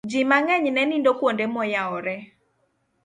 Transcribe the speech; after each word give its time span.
ji 0.11 0.21
mang'eny 0.29 0.67
ne 0.73 0.83
nindo 0.89 1.11
kuonde 1.19 1.45
moyawore 1.53 2.15